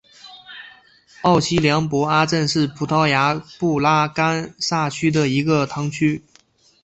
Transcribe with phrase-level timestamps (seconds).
[1.21, 6.23] 奥西良博阿镇是葡萄牙布拉干萨区的一个堂区。